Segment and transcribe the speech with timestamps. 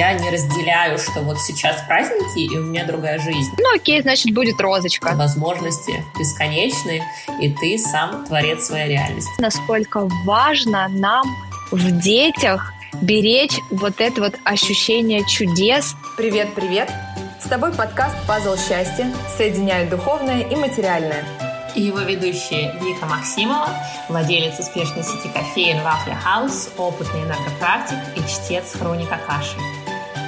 [0.00, 3.50] Я не разделяю, что вот сейчас праздники, и у меня другая жизнь.
[3.58, 5.12] Ну окей, значит, будет розочка.
[5.14, 7.02] Возможности бесконечны,
[7.38, 9.30] и ты сам творец своей реальности.
[9.38, 11.26] Насколько важно нам
[11.70, 15.94] в детях беречь вот это вот ощущение чудес.
[16.16, 16.90] Привет, привет!
[17.38, 21.26] С тобой подкаст «Пазл счастья» соединяет духовное и материальное.
[21.74, 23.68] И его ведущие Вика Максимова,
[24.08, 29.58] владелец успешной сети кофеин Вафля Хаус, опытный энергопрактик и чтец хроника каши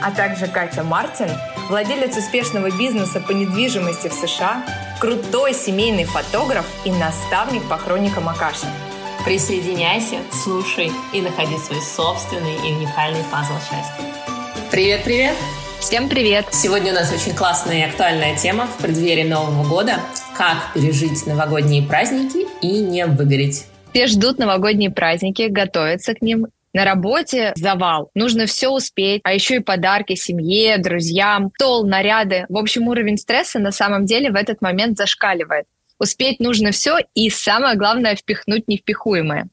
[0.05, 1.31] а также Катя Мартин,
[1.69, 4.65] владелец успешного бизнеса по недвижимости в США,
[5.01, 8.67] крутой семейный фотограф и наставник по хроникам Акаши.
[9.25, 14.05] Присоединяйся, слушай и находи свой собственный и уникальный пазл счастья.
[14.71, 15.37] Привет-привет!
[15.79, 16.47] Всем привет!
[16.51, 20.01] Сегодня у нас очень классная и актуальная тема в преддверии Нового года.
[20.37, 23.67] Как пережить новогодние праздники и не выгореть.
[23.93, 28.11] Все ждут новогодние праздники, готовятся к ним на работе завал.
[28.15, 32.47] Нужно все успеть, а еще и подарки семье, друзьям, стол, наряды.
[32.49, 35.67] В общем, уровень стресса на самом деле в этот момент зашкаливает.
[35.99, 39.49] Успеть нужно все и самое главное впихнуть невпихуемое.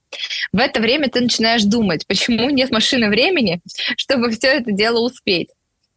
[0.51, 3.61] В это время ты начинаешь думать, почему нет машины времени,
[3.97, 5.49] чтобы все это дело успеть.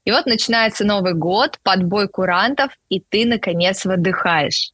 [0.04, 4.72] И вот начинается Новый год, подбой курантов, и ты, наконец, выдыхаешь.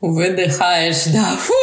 [0.00, 1.36] Выдыхаешь, да.
[1.36, 1.54] Фу!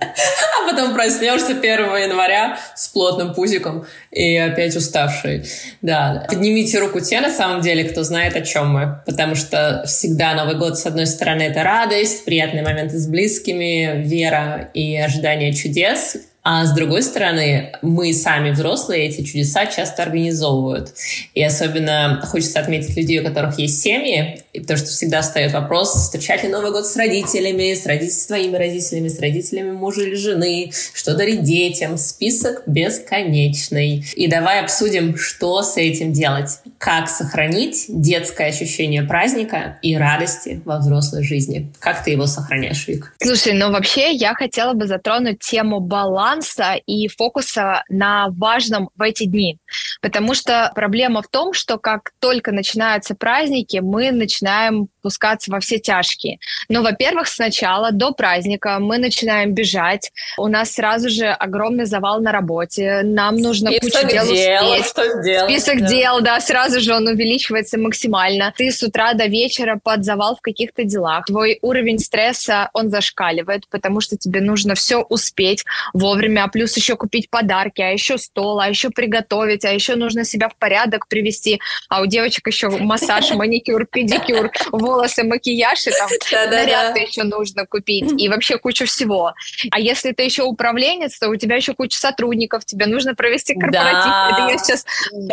[0.60, 5.44] А потом проснешься 1 января с плотным пузиком и опять уставший.
[5.82, 9.02] Да, поднимите руку те, на самом деле, кто знает, о чем мы.
[9.06, 14.70] Потому что всегда Новый год, с одной стороны, это радость, приятные моменты с близкими, вера
[14.74, 16.16] и ожидание чудес.
[16.52, 20.92] А с другой стороны, мы сами взрослые эти чудеса часто организовывают.
[21.32, 25.94] И особенно хочется отметить людей, у которых есть семьи, и потому что всегда встает вопрос,
[25.94, 30.16] встречать ли Новый год с родителями, с, родителями, с твоими родителями, с родителями мужа или
[30.16, 31.96] жены, что дарить детям.
[31.96, 34.04] Список бесконечный.
[34.16, 36.58] И давай обсудим, что с этим делать.
[36.78, 41.70] Как сохранить детское ощущение праздника и радости во взрослой жизни.
[41.78, 43.14] Как ты его сохраняешь, Вик?
[43.22, 49.02] Слушай, ну вообще я хотела бы затронуть тему баланса баланса и фокуса на важном в
[49.02, 49.58] эти дни.
[50.00, 55.78] Потому что проблема в том, что как только начинаются праздники, мы начинаем пускаться во все
[55.78, 56.38] тяжкие.
[56.68, 60.10] Но, во-первых, сначала, до праздника, мы начинаем бежать.
[60.38, 63.00] У нас сразу же огромный завал на работе.
[63.02, 64.86] Нам нужно Список кучу дел, дел успеть.
[64.86, 65.86] Что сделать, Список да.
[65.86, 68.52] дел, да, сразу же он увеличивается максимально.
[68.56, 71.24] Ты с утра до вечера под завал в каких-то делах.
[71.26, 76.96] Твой уровень стресса, он зашкаливает, потому что тебе нужно все успеть вовремя вовремя, плюс еще
[76.96, 81.60] купить подарки, а еще стол, а еще приготовить, а еще нужно себя в порядок привести,
[81.88, 86.10] а у девочек еще массаж, маникюр, педикюр, волосы, макияж, и там
[86.50, 89.32] наряд еще нужно купить, и вообще кучу всего.
[89.70, 94.12] А если ты еще управленец, то у тебя еще куча сотрудников, тебе нужно провести корпоратив.
[94.32, 94.86] Это я сейчас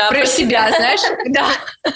[0.09, 1.47] про себя, знаешь, да,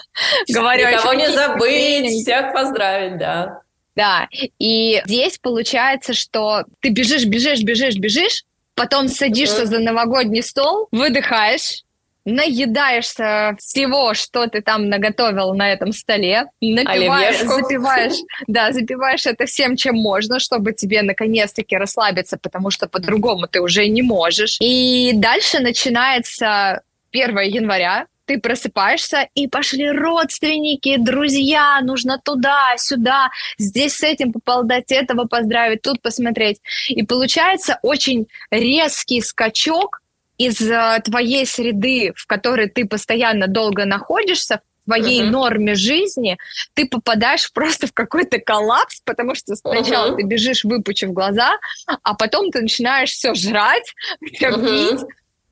[0.50, 0.90] говорю.
[0.90, 3.62] Никого не забыть, всех поздравить, да.
[3.96, 4.28] Да,
[4.58, 8.46] и здесь получается, что ты бежишь, бежишь, бежишь, бежишь,
[8.82, 11.84] потом садишься за новогодний стол, выдыхаешь,
[12.26, 19.76] наедаешься всего, что ты там наготовил на этом столе, напиваешь, запиваешь, да, запиваешь это всем,
[19.76, 24.58] чем можно, чтобы тебе наконец-таки расслабиться, потому что по-другому ты уже не можешь.
[24.60, 26.82] И дальше начинается
[27.12, 34.90] 1 января, ты просыпаешься, и пошли родственники, друзья, нужно туда, сюда, здесь с этим поболтать,
[34.92, 36.62] этого поздравить, тут посмотреть.
[36.88, 40.02] И получается очень резкий скачок
[40.38, 45.30] из э, твоей среды, в которой ты постоянно долго находишься, в твоей uh-huh.
[45.30, 46.38] норме жизни,
[46.74, 50.18] ты попадаешь просто в какой-то коллапс, потому что сначала uh-huh.
[50.18, 51.52] ты бежишь, выпучив глаза,
[51.86, 53.94] а потом ты начинаешь все жрать,
[54.34, 55.06] все uh-huh.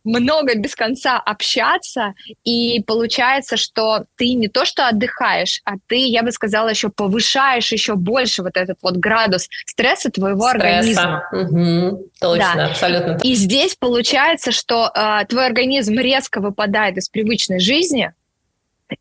[0.04, 6.24] Много без конца общаться, и получается, что ты не то что отдыхаешь, а ты, я
[6.24, 10.68] бы сказала, еще повышаешь еще больше вот этот вот градус стресса твоего Стресса.
[10.68, 11.30] организма.
[11.32, 12.10] Угу.
[12.20, 12.66] Точно, да.
[12.68, 13.18] абсолютно.
[13.24, 18.12] И здесь получается, что э, твой организм резко выпадает из привычной жизни,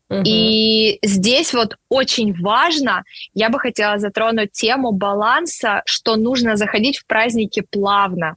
[0.09, 0.21] Угу.
[0.25, 3.03] И здесь вот очень важно,
[3.33, 8.35] я бы хотела затронуть тему баланса, что нужно заходить в праздники плавно.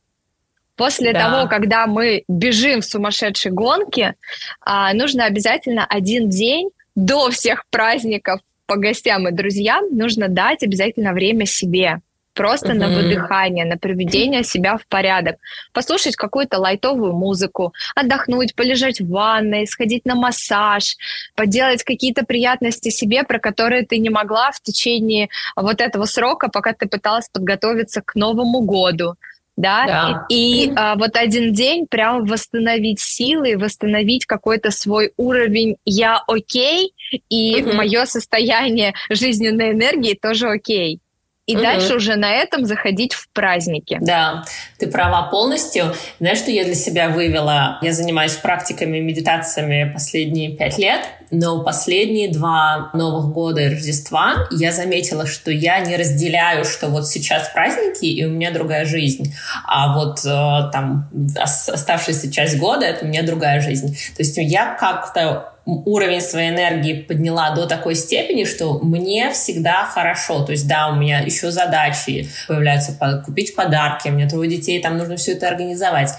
[0.83, 1.21] После да.
[1.21, 4.17] того, когда мы бежим в сумасшедшей гонке,
[4.61, 11.13] а, нужно обязательно один день до всех праздников по гостям и друзьям нужно дать обязательно
[11.13, 12.01] время себе.
[12.35, 12.75] Просто uh-huh.
[12.75, 15.37] на выдыхание, на приведение себя в порядок.
[15.73, 20.97] Послушать какую-то лайтовую музыку, отдохнуть, полежать в ванной, сходить на массаж,
[21.37, 26.73] поделать какие-то приятности себе, про которые ты не могла в течение вот этого срока, пока
[26.73, 29.15] ты пыталась подготовиться к Новому году
[29.57, 30.27] да, да.
[30.31, 36.95] и а, вот один день прям восстановить силы, восстановить какой-то свой уровень «я окей»,
[37.29, 37.75] и угу.
[37.75, 41.02] мое состояние жизненной энергии тоже окей
[41.47, 41.63] и угу.
[41.63, 43.99] дальше уже на этом заходить в праздники.
[44.01, 44.45] Да,
[44.79, 45.93] ты права полностью.
[46.21, 47.79] Знаешь, что я для себя вывела?
[47.83, 51.01] Я занимаюсь практиками, медитациями последние пять лет,
[51.33, 57.09] но последние два Новых года и Рождества я заметила, что я не разделяю, что вот
[57.09, 59.35] сейчас праздники, и у меня другая жизнь,
[59.67, 63.97] а вот э, там оставшаяся часть года— это у меня другая жизнь.
[64.17, 70.45] То есть я как-то уровень своей энергии подняла до такой степени, что мне всегда хорошо.
[70.45, 74.97] То есть, да, у меня еще задачи появляются, купить подарки, у меня трое детей, там
[74.97, 76.11] нужно все это организовать.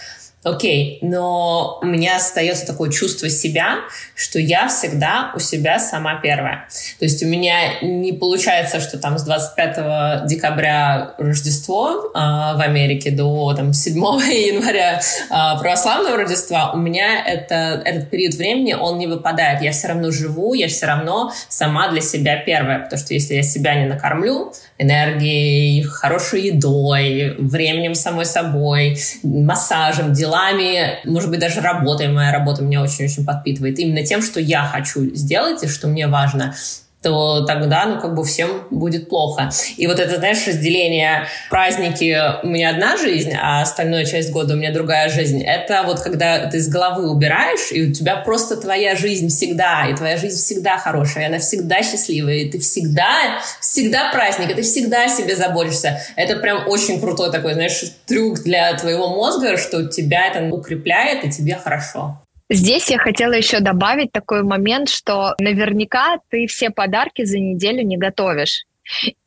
[0.44, 3.78] Окей, но у меня остается такое чувство себя,
[4.14, 6.68] что я всегда у себя сама первая.
[7.00, 13.12] То есть у меня не получается, что там с 25 декабря Рождество э, в Америке
[13.12, 19.08] до там, 7 января э, православного Рождества, у меня это, этот период времени, он не
[19.08, 19.62] выпадает.
[19.62, 22.80] Я все равно живу, я все равно сама для себя первая.
[22.80, 30.33] Потому что если я себя не накормлю энергией, хорошей едой, временем самой собой, массажем, делом,
[30.34, 32.08] делами, может быть, даже работой.
[32.08, 33.78] Моя работа меня очень-очень подпитывает.
[33.80, 36.56] Именно тем, что я хочу сделать и что мне важно
[37.04, 39.50] то тогда, ну, как бы всем будет плохо.
[39.78, 44.58] И вот это, знаешь, разделение праздники у меня одна жизнь, а остальная часть года у
[44.58, 45.44] меня другая жизнь.
[45.44, 49.96] Это вот когда ты из головы убираешь, и у тебя просто твоя жизнь всегда, и
[49.96, 54.62] твоя жизнь всегда хорошая, и она всегда счастливая, и ты всегда, всегда праздник, и ты
[54.62, 56.00] всегда о себе заботишься.
[56.16, 61.30] Это прям очень крутой такой, знаешь, трюк для твоего мозга, что тебя это укрепляет, и
[61.30, 62.23] тебе хорошо.
[62.54, 67.98] Здесь я хотела еще добавить такой момент, что наверняка ты все подарки за неделю не
[67.98, 68.66] готовишь.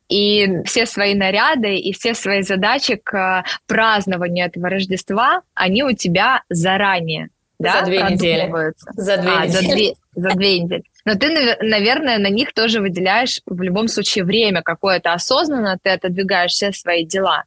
[0.07, 6.43] И все свои наряды и все свои задачи к празднованию этого Рождества, они у тебя
[6.49, 7.27] заранее.
[7.59, 8.73] Да, за две недели.
[8.95, 9.51] За две а, недели.
[9.51, 10.83] За две, за две недели.
[11.03, 16.51] Но ты, наверное, на них тоже выделяешь в любом случае время какое-то осознанно, ты отодвигаешь
[16.51, 17.43] все свои дела.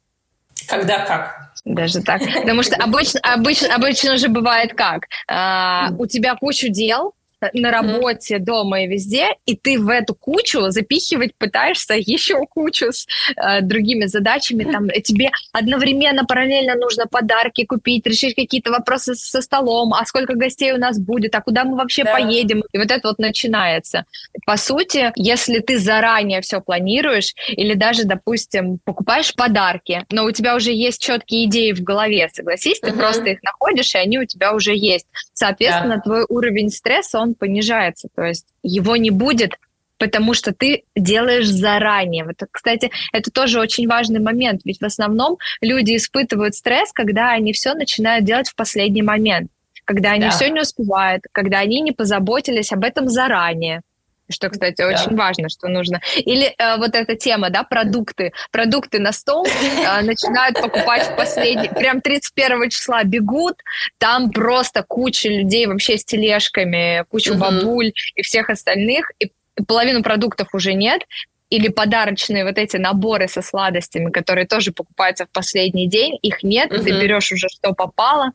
[0.67, 1.50] Когда как?
[1.65, 2.21] Даже так.
[2.21, 5.03] Потому что обычно, обычно, обычно же бывает как?
[5.27, 7.13] А, у тебя кучу дел,
[7.53, 8.39] на работе, mm-hmm.
[8.39, 14.05] дома и везде, и ты в эту кучу запихивать пытаешься еще кучу с э, другими
[14.05, 14.63] задачами.
[14.63, 20.71] Там тебе одновременно, параллельно нужно подарки купить, решить какие-то вопросы со столом, а сколько гостей
[20.71, 22.13] у нас будет, а куда мы вообще да.
[22.13, 22.63] поедем.
[22.71, 24.05] И вот это вот начинается.
[24.45, 30.55] По сути, если ты заранее все планируешь, или даже, допустим, покупаешь подарки, но у тебя
[30.55, 32.97] уже есть четкие идеи в голове, согласись, ты mm-hmm.
[32.97, 35.07] просто их находишь, и они у тебя уже есть.
[35.33, 36.01] Соответственно, да.
[36.01, 39.53] твой уровень стресса, он понижается, то есть его не будет,
[39.97, 42.25] потому что ты делаешь заранее.
[42.25, 47.53] Вот, кстати, это тоже очень важный момент, ведь в основном люди испытывают стресс, когда они
[47.53, 49.51] все начинают делать в последний момент,
[49.85, 50.29] когда они да.
[50.31, 53.81] все не успевают, когда они не позаботились об этом заранее
[54.31, 54.87] что, кстати, да.
[54.87, 56.01] очень важно, что нужно.
[56.15, 58.33] Или э, вот эта тема, да, продукты.
[58.51, 61.69] Продукты на стол э, начинают покупать в последний...
[61.69, 63.55] Прям 31 числа бегут,
[63.97, 69.31] там просто куча людей вообще с тележками, куча бабуль и всех остальных, и
[69.67, 71.01] половину продуктов уже нет,
[71.49, 76.71] или подарочные вот эти наборы со сладостями, которые тоже покупаются в последний день, их нет,
[76.71, 78.31] uh ты берешь уже что попало,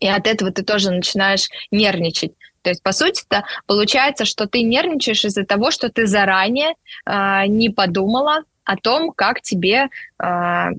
[0.00, 2.32] и от этого ты тоже начинаешь нервничать.
[2.64, 7.68] То есть, по сути-то, получается, что ты нервничаешь из-за того, что ты заранее э, не
[7.68, 10.70] подумала о том, как тебе э,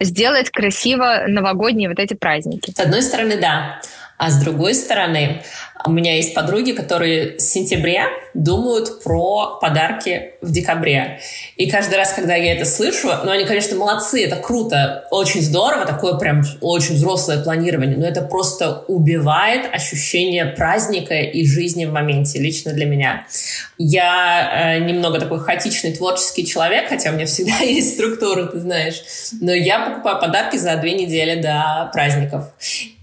[0.00, 2.72] сделать красиво новогодние вот эти праздники.
[2.72, 3.80] С одной стороны, да.
[4.18, 5.42] А с другой стороны,
[5.86, 11.20] у меня есть подруги, которые с сентября думают про подарки в декабре.
[11.56, 15.86] И каждый раз, когда я это слышу, ну, они, конечно, молодцы, это круто, очень здорово,
[15.86, 22.40] такое прям очень взрослое планирование, но это просто убивает ощущение праздника и жизни в моменте,
[22.40, 23.24] лично для меня.
[23.78, 29.00] Я э, немного такой хаотичный творческий человек, хотя у меня всегда есть структура, ты знаешь,
[29.40, 32.52] но я покупаю подарки за две недели до праздников.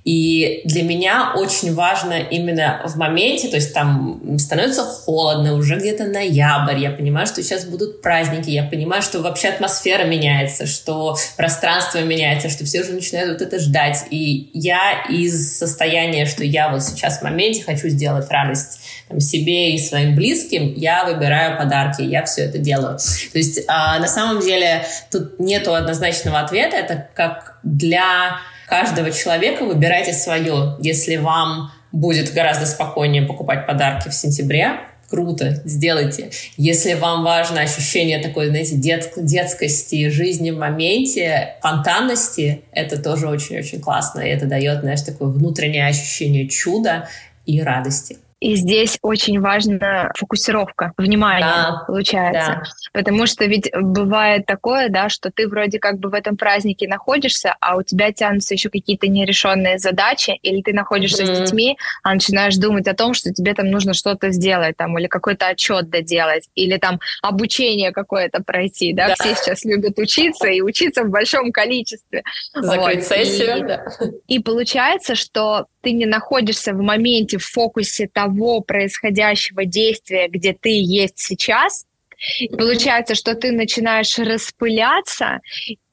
[0.06, 6.06] И для меня очень важно именно в моменте, то есть там становится холодно, уже где-то
[6.06, 12.04] ноябрь, я понимаю, что сейчас будут праздники, я понимаю, что вообще атмосфера меняется, что пространство
[12.04, 14.06] меняется, что все уже начинают вот это ждать.
[14.12, 19.74] И я из состояния, что я вот сейчас в моменте хочу сделать радость там, себе
[19.74, 23.00] и своим близким, я выбираю подарки, я все это делаю.
[23.34, 29.64] То есть а, на самом деле тут нету однозначного ответа, это как для каждого человека
[29.66, 30.78] выбирайте свое.
[30.80, 34.80] Если вам будет гораздо спокойнее покупать подарки в сентябре,
[35.10, 36.32] круто, сделайте.
[36.58, 43.80] Если вам важно ощущение такой, знаете, дет, детскости, жизни в моменте, фонтанности, это тоже очень-очень
[43.80, 44.22] классно.
[44.22, 47.08] И это дает, знаешь, такое внутреннее ощущение чуда
[47.46, 48.18] и радости.
[48.42, 52.62] И здесь очень важна фокусировка, внимание, да, получается.
[52.64, 52.64] Да.
[52.92, 57.56] Потому что ведь бывает такое, да, что ты вроде как бы в этом празднике находишься,
[57.62, 61.36] а у тебя тянутся еще какие-то нерешенные задачи, или ты находишься mm-hmm.
[61.36, 65.08] с детьми, а начинаешь думать о том, что тебе там нужно что-то сделать, там, или
[65.08, 69.16] какой-то отчет доделать, или там обучение какое-то пройти, да, да.
[69.16, 72.24] все сейчас любят учиться и учиться в большом количестве.
[72.54, 73.06] Закрыть вот.
[73.06, 73.86] сессию, и, да.
[74.28, 78.25] И получается, что ты не находишься в моменте, в фокусе того
[78.62, 81.86] происходящего действия, где ты есть сейчас,
[82.58, 85.42] Получается, что ты начинаешь распыляться,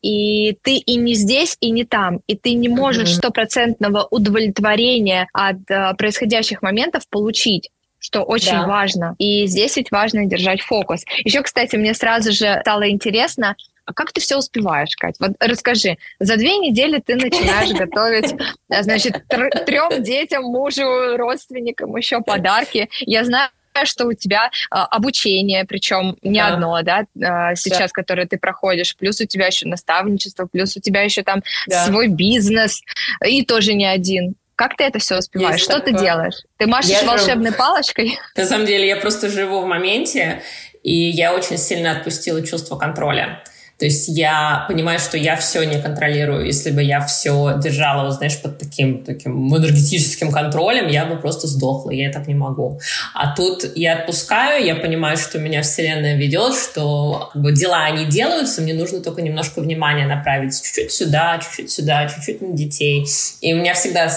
[0.02, 5.68] и ты и не здесь, и не там, и ты не можешь стопроцентного удовлетворения от
[5.70, 7.70] uh, происходящих моментов получить
[8.04, 8.66] что очень да.
[8.66, 9.14] важно.
[9.18, 11.04] И здесь ведь важно держать фокус.
[11.22, 15.16] Еще, кстати, мне сразу же стало интересно, а как ты все успеваешь, Кать?
[15.18, 18.34] Вот расскажи, за две недели ты начинаешь готовить,
[18.68, 22.88] значит, трем детям, мужу, родственникам еще подарки.
[23.00, 23.50] Я знаю,
[23.84, 26.48] что у тебя э, обучение, причем не да.
[26.48, 28.02] одно, да, э, сейчас, да.
[28.02, 31.86] которое ты проходишь, плюс у тебя еще наставничество, плюс у тебя еще там да.
[31.86, 32.82] свой бизнес,
[33.24, 34.34] и тоже не один.
[34.54, 35.54] Как ты это все успеваешь?
[35.54, 35.94] Есть что такое.
[35.94, 36.34] ты делаешь?
[36.58, 37.58] Ты машешь я волшебной живу...
[37.58, 38.18] палочкой?
[38.36, 40.42] На самом деле я просто живу в моменте,
[40.82, 43.42] и я очень сильно отпустила чувство контроля.
[43.82, 46.46] То есть я понимаю, что я все не контролирую.
[46.46, 51.48] Если бы я все держала, вот, знаешь, под таким, таким энергетическим контролем, я бы просто
[51.48, 51.90] сдохла.
[51.90, 52.78] Я так не могу.
[53.12, 58.04] А тут я отпускаю, я понимаю, что меня Вселенная ведет, что как бы, дела они
[58.04, 63.04] делаются, мне нужно только немножко внимания направить чуть-чуть сюда, чуть-чуть сюда, чуть-чуть на детей.
[63.40, 64.12] И у меня всегда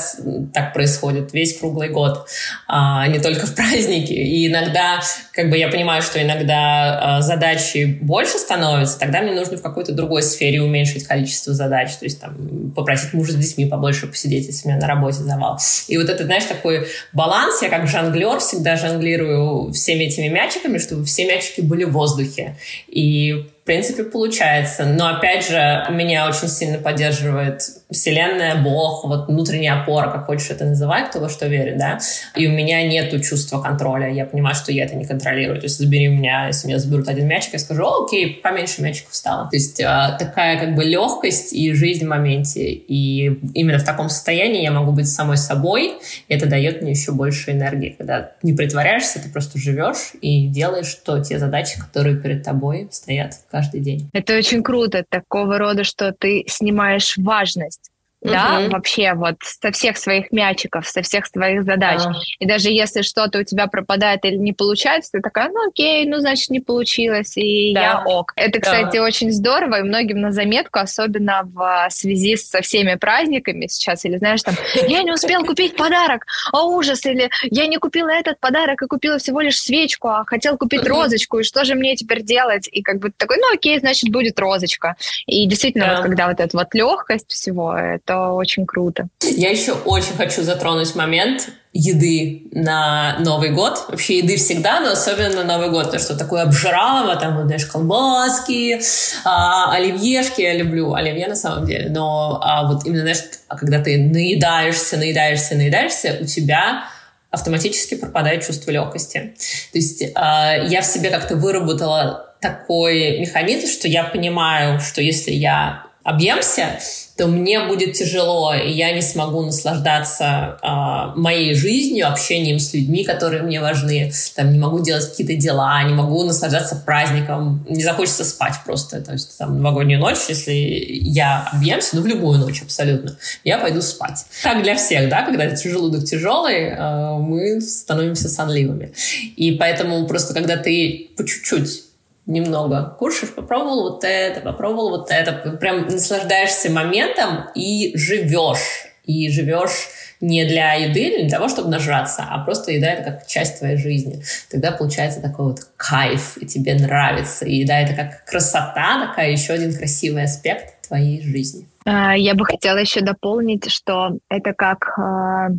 [0.54, 2.28] так происходит весь круглый год,
[2.68, 4.14] а, не только в праздники.
[4.14, 5.00] И иногда,
[5.32, 9.94] как бы я понимаю, что иногда а, задачи больше становятся, тогда мне нужно в какой-то
[9.94, 14.68] другой сфере уменьшить количество задач, то есть там попросить мужа с детьми побольше посидеть, если
[14.68, 15.60] меня на работе завал.
[15.88, 21.06] И вот это, знаешь, такой баланс, я как жонглер всегда жонглирую всеми этими мячиками, чтобы
[21.06, 22.58] все мячики были в воздухе.
[22.88, 24.86] И в принципе, получается.
[24.86, 30.66] Но, опять же, меня очень сильно поддерживает Вселенная, Бог, вот внутренняя опора, как хочешь это
[30.66, 32.00] называть, кто во что верит, да.
[32.36, 34.12] И у меня нету чувства контроля.
[34.12, 35.60] Я понимаю, что я это не контролирую.
[35.60, 39.50] То есть забери меня, если меня заберут один мячик, я скажу, окей, поменьше мячиков стало.
[39.50, 39.86] То есть э,
[40.18, 42.72] такая как бы легкость и жизнь в моменте.
[42.72, 45.94] И именно в таком состоянии я могу быть самой собой.
[46.28, 47.96] И это дает мне еще больше энергии.
[47.98, 53.34] Когда не притворяешься, ты просто живешь и делаешь то, те задачи, которые перед тобой стоят
[53.52, 54.10] каждый день.
[54.14, 57.85] Это очень круто, такого рода, что ты снимаешь важность
[58.32, 58.72] да, угу.
[58.72, 62.02] вообще вот со всех своих мячиков, со всех своих задач.
[62.04, 62.14] Да.
[62.40, 66.20] И даже если что-то у тебя пропадает или не получается, ты такая, ну окей, ну
[66.20, 67.82] значит не получилось, и да.
[67.82, 68.34] я ок.
[68.36, 69.04] Это, кстати, да.
[69.04, 74.44] очень здорово, и многим на заметку, особенно в связи со всеми праздниками сейчас, или знаешь,
[74.44, 74.56] там,
[74.88, 79.18] я не успел купить подарок, а ужас, или я не купила этот подарок и купила
[79.18, 82.68] всего лишь свечку, а хотел купить розочку, и что же мне теперь делать?
[82.72, 84.96] И как бы такой, ну окей, значит будет розочка.
[85.26, 85.96] И действительно, да.
[85.96, 89.08] вот когда вот эта вот легкость всего, это очень круто.
[89.22, 93.86] Я еще очень хочу затронуть момент еды на Новый год.
[93.90, 95.92] Вообще еды всегда, но особенно на Новый год.
[95.92, 98.80] То, что такое обжиралово, там, знаешь, колбаски,
[99.26, 100.94] а, оливьешки я люблю.
[100.94, 101.90] Оливье на самом деле.
[101.90, 106.86] Но а, вот именно, знаешь, когда ты наедаешься, наедаешься, наедаешься, у тебя
[107.30, 109.34] автоматически пропадает чувство легкости.
[109.74, 115.32] То есть э, я в себе как-то выработала такой механизм, что я понимаю, что если
[115.32, 116.78] я объемся,
[117.18, 123.04] то мне будет тяжело, и я не смогу наслаждаться э, моей жизнью, общением с людьми,
[123.04, 124.12] которые мне важны.
[124.36, 129.02] Там не могу делать какие-то дела, не могу наслаждаться праздником, не захочется спать просто.
[129.02, 133.82] То есть там новогоднюю ночь, если я объемся, ну в любую ночь абсолютно, я пойду
[133.82, 134.26] спать.
[134.44, 138.94] Так для всех, да, когда желудок тяжелый, э, мы становимся сонливыми.
[139.38, 141.86] И поэтому просто когда ты по чуть-чуть
[142.26, 148.88] немного кушаешь, попробовал вот это, попробовал вот это, прям наслаждаешься моментом и живешь.
[149.06, 149.90] И живешь
[150.22, 153.78] не для еды, не для того, чтобы нажраться, а просто еда— это как часть твоей
[153.78, 154.24] жизни.
[154.50, 157.46] Тогда получается такой вот кайф, и тебе нравится.
[157.46, 161.68] И еда— это как красота, такая еще один красивый аспект твоей жизни.
[161.86, 165.50] А, я бы хотела еще дополнить, что это как а,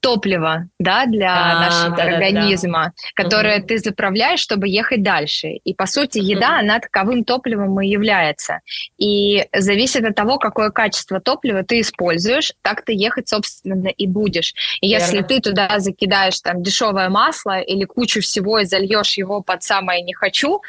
[0.00, 3.68] топливо, да, для а, нашего да, организма, да, которое угу.
[3.68, 5.48] ты заправляешь, чтобы ехать дальше.
[5.64, 6.58] И, по сути, еда, угу.
[6.60, 8.60] она таковым топливом и является.
[8.96, 14.54] И зависит от того, какое качество топлива ты используешь, так ты ехать, собственно, и будешь.
[14.80, 15.02] И Верно.
[15.02, 20.02] если ты туда закидаешь там дешевое масло или кучу всего и зальешь его под самое
[20.02, 20.60] «не хочу»,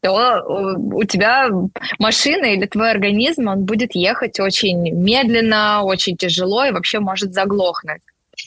[0.00, 1.48] то э, у тебя
[1.98, 8.02] машина или твой организм, он будет ехать очень медленно, очень тяжело и вообще может заглохнуть.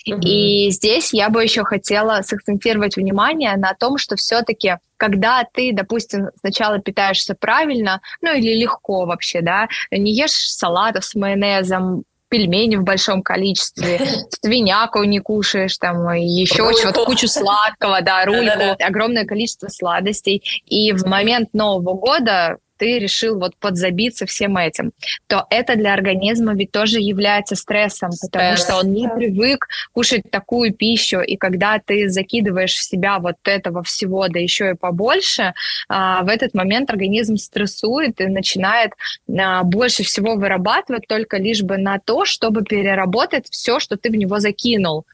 [0.06, 6.30] И здесь я бы еще хотела сакцентировать внимание на том, что все-таки, когда ты, допустим,
[6.40, 12.84] сначала питаешься правильно, ну или легко вообще, да, не ешь салатов с майонезом, пельмени в
[12.84, 14.00] большом количестве,
[14.42, 20.44] свиняку не кушаешь, там, еще чего-то, кучу сладкого, да, рульку, огромное количество сладостей.
[20.66, 24.92] И в момент Нового года ты решил вот подзабиться всем этим,
[25.28, 30.74] то это для организма ведь тоже является стрессом, потому что он не привык кушать такую
[30.74, 35.54] пищу, и когда ты закидываешь в себя вот этого всего, да еще и побольше,
[35.90, 38.92] а, в этот момент организм стрессует и начинает
[39.30, 44.16] а, больше всего вырабатывать только лишь бы на то, чтобы переработать все, что ты в
[44.16, 45.06] него закинул.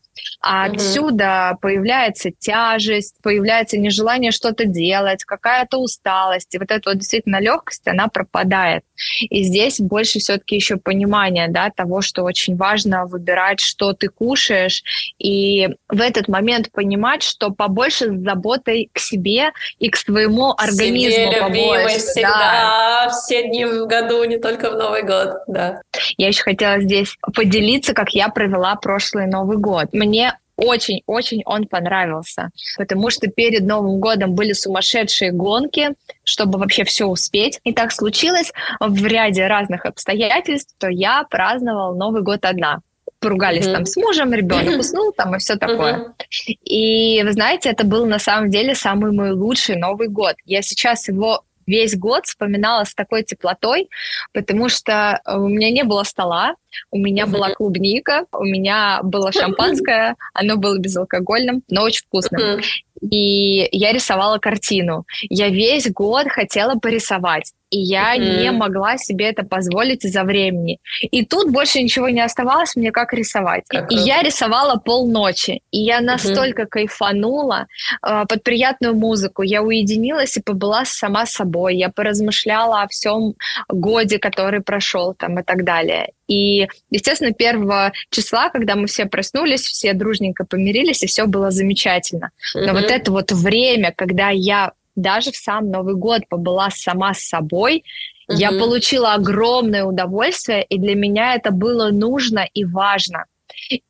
[0.41, 0.75] А угу.
[0.75, 6.53] отсюда появляется тяжесть, появляется нежелание что-то делать, какая-то усталость.
[6.53, 8.83] И вот эта вот действительно легкость, она пропадает.
[9.21, 14.83] И здесь больше все-таки еще понимания да, того, что очень важно выбирать, что ты кушаешь,
[15.17, 21.11] и в этот момент понимать, что побольше с заботой к себе и к своему организму
[21.11, 21.97] себе побольше.
[21.97, 23.09] всегда, да.
[23.09, 25.37] все дни в году, не только в Новый год.
[25.47, 25.81] Да.
[26.17, 30.10] Я еще хотела здесь поделиться, как я провела прошлый Новый год мне
[30.57, 37.59] очень-очень он понравился, потому что перед Новым годом были сумасшедшие гонки, чтобы вообще все успеть.
[37.63, 42.81] И так случилось в ряде разных обстоятельств, то я праздновала Новый год одна
[43.19, 43.73] поругались mm-hmm.
[43.73, 45.93] там с мужем, ребенок уснул там и все такое.
[45.93, 46.53] Mm-hmm.
[46.65, 50.35] И вы знаете, это был на самом деле самый мой лучший Новый год.
[50.43, 53.89] Я сейчас его весь год вспоминала с такой теплотой,
[54.33, 56.55] потому что э, у меня не было стола,
[56.89, 62.61] у меня была клубника, у меня было шампанское, оно было безалкогольным, но очень вкусным.
[63.01, 65.05] И я рисовала картину.
[65.29, 68.41] Я весь год хотела порисовать и я mm-hmm.
[68.41, 70.79] не могла себе это позволить из-за времени.
[71.01, 73.63] И тут больше ничего не оставалось мне, как рисовать.
[73.67, 76.67] Как и я рисовала полночи, и я настолько mm-hmm.
[76.67, 77.67] кайфанула
[78.05, 79.41] э, под приятную музыку.
[79.41, 81.77] Я уединилась и побыла сама собой.
[81.77, 83.35] Я поразмышляла о всем
[83.69, 86.11] годе, который прошел там и так далее.
[86.27, 92.31] И, естественно, первого числа, когда мы все проснулись, все дружненько помирились, и все было замечательно.
[92.53, 92.73] Но mm-hmm.
[92.73, 97.83] вот это вот время, когда я даже в сам Новый год побыла сама с собой,
[98.29, 98.35] mm-hmm.
[98.35, 103.25] я получила огромное удовольствие, и для меня это было нужно и важно.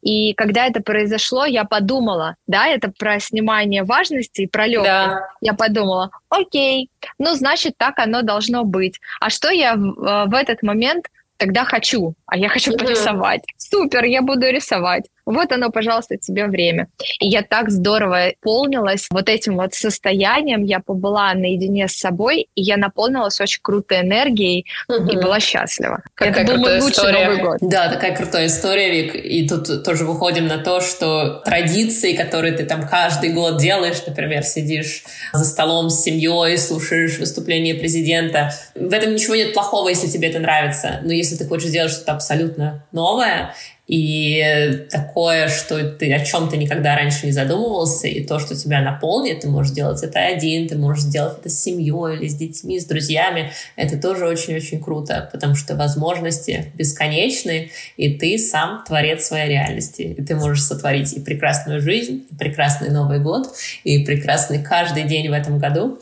[0.02, 4.86] И когда это произошло, я подумала, да, это про снимание важности и про легкость.
[4.86, 5.28] Да.
[5.42, 9.00] Я подумала, окей, ну, значит, так оно должно быть.
[9.20, 11.06] А что я в, в этот момент
[11.38, 12.16] тогда хочу?
[12.26, 12.80] А я хочу mm-hmm.
[12.80, 13.44] порисовать.
[13.58, 15.06] Супер, я буду рисовать.
[15.26, 16.88] Вот оно, пожалуйста, тебе время.
[17.20, 20.64] И я так здорово полнилась вот этим вот состоянием.
[20.64, 25.10] Я побыла наедине с собой, и я наполнилась очень крутой энергией угу.
[25.10, 26.04] и была счастлива.
[26.14, 27.30] Какая Это был мой лучший история.
[27.30, 27.58] Новый год.
[27.62, 29.16] Да, такая крутая история, Вик.
[29.16, 34.44] И тут тоже выходим на то, что традиции, которые ты там каждый год делаешь, например,
[34.44, 35.04] сидишь
[35.34, 40.40] за столом с семьей, слушаешь выступление президента, в этом ничего нет плохого, если тебе это
[40.40, 41.00] нравится.
[41.04, 43.54] Но если ты хочешь сделать что-то абсолютно новое,
[43.92, 48.82] и такое, что ты о чем то никогда раньше не задумывался, и то, что тебя
[48.82, 52.80] наполнит, ты можешь делать это один, ты можешь сделать это с семьей или с детьми,
[52.80, 59.50] с друзьями, это тоже очень-очень круто, потому что возможности бесконечны, и ты сам творец своей
[59.50, 60.04] реальности.
[60.04, 65.28] И ты можешь сотворить и прекрасную жизнь, и прекрасный Новый год, и прекрасный каждый день
[65.28, 66.00] в этом году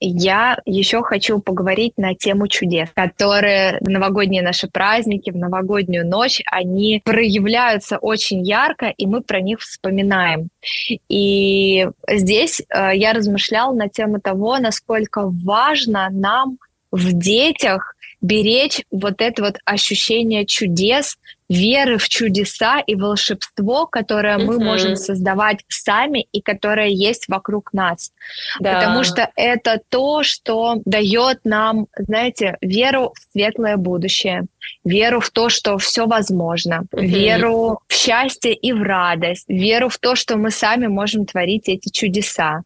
[0.00, 6.40] я еще хочу поговорить на тему чудес, которые в новогодние наши праздники, в новогоднюю ночь,
[6.46, 10.48] они проявляются очень ярко, и мы про них вспоминаем.
[11.08, 16.58] И здесь э, я размышляла на тему того, насколько важно нам
[16.90, 21.16] в детях беречь вот это вот ощущение чудес,
[21.48, 24.44] веры в чудеса и волшебство, которое mm-hmm.
[24.44, 28.12] мы можем создавать сами и которое есть вокруг нас.
[28.60, 28.74] Да.
[28.74, 34.46] Потому что это то, что дает нам, знаете, веру в светлое будущее,
[34.84, 37.04] веру в то, что все возможно, mm-hmm.
[37.04, 41.88] веру в счастье и в радость, веру в то, что мы сами можем творить эти
[41.90, 42.62] чудеса.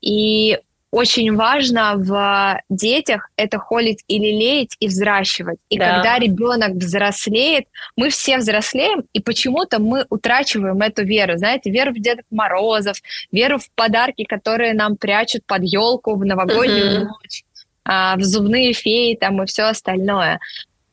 [0.00, 0.58] И
[0.92, 5.58] очень важно в детях это холить и лелеять и взращивать.
[5.70, 5.94] И да.
[5.94, 7.64] когда ребенок взрослеет,
[7.96, 11.38] мы все взрослеем, и почему-то мы утрачиваем эту веру.
[11.38, 12.98] Знаете, веру в Дедов Морозов,
[13.32, 17.04] веру в подарки, которые нам прячут под елку в новогоднюю uh-huh.
[17.04, 17.44] ночь,
[17.84, 20.40] а, в зубные феи там и все остальное.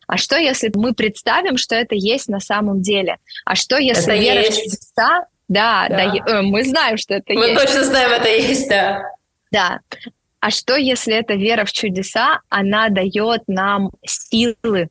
[0.07, 3.17] А что, если мы представим, что это есть на самом деле?
[3.43, 4.59] А что, если это вера есть.
[4.59, 5.25] в чудеса...
[5.49, 7.59] Да, да, да, э, мы знаем, что это мы есть.
[7.59, 9.03] Мы точно знаем, это есть, да.
[9.51, 9.79] Да.
[10.39, 14.89] А что, если эта вера в чудеса, она дает нам силы?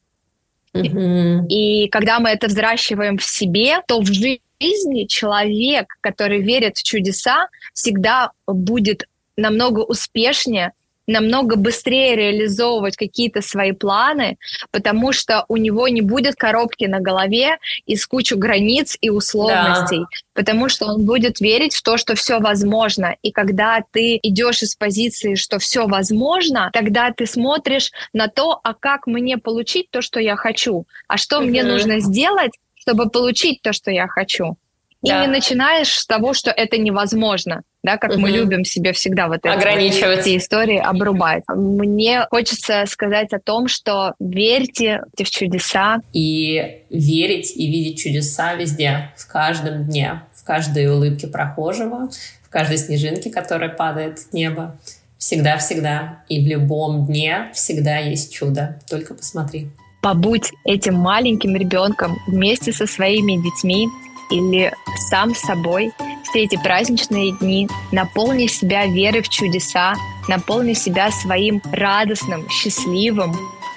[0.74, 1.46] Mm-hmm.
[1.48, 7.48] И когда мы это взращиваем в себе, то в жизни человек, который верит в чудеса,
[7.72, 9.04] всегда будет
[9.36, 10.72] намного успешнее,
[11.08, 14.36] намного быстрее реализовывать какие-то свои планы,
[14.70, 20.06] потому что у него не будет коробки на голове из кучу границ и условностей, да.
[20.34, 23.16] потому что он будет верить в то, что все возможно.
[23.22, 28.74] И когда ты идешь из позиции, что все возможно, тогда ты смотришь на то, а
[28.74, 31.46] как мне получить то, что я хочу, а что угу.
[31.46, 34.56] мне нужно сделать, чтобы получить то, что я хочу.
[35.02, 35.24] И да.
[35.24, 38.20] не начинаешь с того, что это невозможно да, как угу.
[38.20, 41.42] мы любим себе всегда вот ограничивать эти истории обрубать.
[41.48, 46.00] Мне хочется сказать о том, что верьте в чудеса.
[46.12, 52.10] И верить и видеть чудеса везде, в каждом дне, в каждой улыбке прохожего,
[52.42, 54.78] в каждой снежинке, которая падает с неба.
[55.16, 58.80] Всегда-всегда и в любом дне всегда есть чудо.
[58.88, 59.68] Только посмотри.
[60.00, 63.88] Побудь этим маленьким ребенком вместе со своими детьми
[64.30, 64.72] или
[65.10, 65.92] сам собой–
[66.28, 69.94] все эти праздничные дни, наполни себя верой в чудеса,
[70.28, 73.34] наполни себя своим радостным, счастливым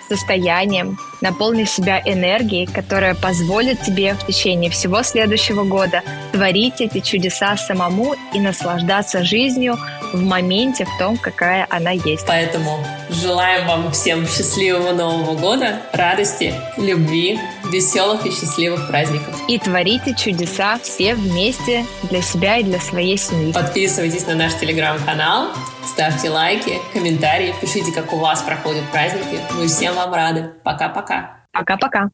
[0.10, 7.56] состоянием, наполни себя энергией, которая позволит тебе в течение всего следующего года творить эти чудеса
[7.56, 9.78] самому и наслаждаться жизнью
[10.12, 12.26] в моменте, в том, какая она есть.
[12.28, 17.40] Поэтому желаем вам всем счастливого Нового года, радости, любви,
[17.72, 19.36] веселых и счастливых праздников.
[19.48, 23.54] И творите чудеса все вместе для себя и для своей семьи.
[23.54, 25.50] Подписывайтесь на наш телеграм-канал,
[25.86, 29.40] ставьте лайки, комментарии, пишите, как у вас проходят праздники.
[29.58, 30.54] Мы всем вам рады.
[30.64, 31.48] Пока-пока.
[31.52, 32.10] Пока-пока.